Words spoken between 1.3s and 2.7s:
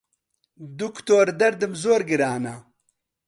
دەردم زۆر گرانە